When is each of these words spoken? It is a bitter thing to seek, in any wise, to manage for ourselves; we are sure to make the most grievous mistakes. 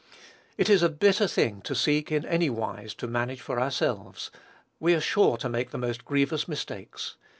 It 0.57 0.67
is 0.67 0.81
a 0.81 0.89
bitter 0.89 1.27
thing 1.27 1.61
to 1.61 1.75
seek, 1.75 2.11
in 2.11 2.25
any 2.25 2.49
wise, 2.49 2.95
to 2.95 3.05
manage 3.07 3.39
for 3.39 3.59
ourselves; 3.59 4.31
we 4.79 4.95
are 4.95 4.99
sure 4.99 5.37
to 5.37 5.47
make 5.47 5.69
the 5.69 5.77
most 5.77 6.05
grievous 6.05 6.47
mistakes. 6.47 7.17